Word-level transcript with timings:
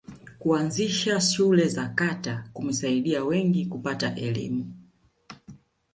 kuanzisha 0.39 1.21
shule 1.21 1.67
za 1.67 1.89
kata 1.89 2.49
kumesaidia 2.53 3.23
wengi 3.23 3.65
kupata 3.65 4.15
elimu 4.15 4.71